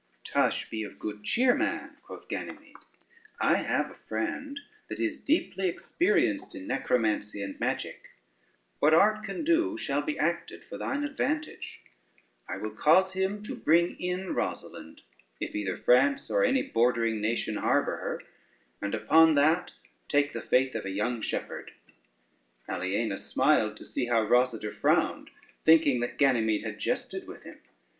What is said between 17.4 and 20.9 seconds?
harbor her; and upon that take the faith of a